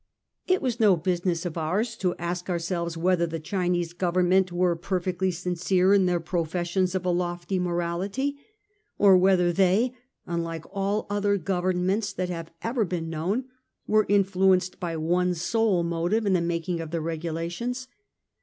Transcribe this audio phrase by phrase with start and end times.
[0.47, 5.29] It was no business of ours to ask ourselves whether the Chinese Government were perfectly
[5.29, 8.35] sin cere in their professions of a lofty morality,
[8.97, 9.93] or whether they,
[10.25, 13.45] unlike all other governments that have ever been known,
[13.85, 17.87] were influenced by one sole motive in the making of their regulations.